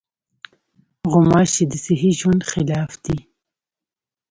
غوماشې 1.11 1.63
د 1.71 1.73
صحي 1.83 2.11
ژوند 2.19 2.41
خلاف 2.51 2.91
دي. 3.03 3.17